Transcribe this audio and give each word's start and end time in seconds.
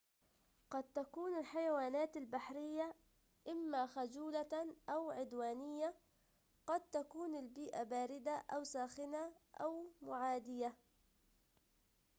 قد 0.71 0.83
تكون 0.83 1.39
الحيوانات 1.39 2.17
البرية 2.17 2.93
إما 3.47 3.85
خجولة 3.87 4.75
أو 4.89 5.11
عدوانية 5.11 5.95
قد 6.67 6.81
تكون 6.81 7.35
البيئة 7.35 7.83
باردة 7.83 8.43
أو 8.53 8.63
ساخنة 8.63 9.31
أو 9.61 9.85
معادية 10.01 10.75